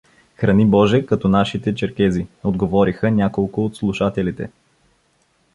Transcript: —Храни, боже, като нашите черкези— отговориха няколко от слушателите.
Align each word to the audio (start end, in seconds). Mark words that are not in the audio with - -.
—Храни, 0.37 0.65
боже, 0.65 1.05
като 1.05 1.27
нашите 1.29 1.75
черкези— 1.75 2.27
отговориха 2.43 3.11
няколко 3.11 3.65
от 3.65 3.75
слушателите. 3.75 4.49